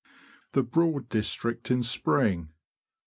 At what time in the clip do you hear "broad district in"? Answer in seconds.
0.63-1.83